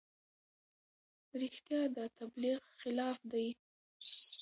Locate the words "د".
1.95-1.97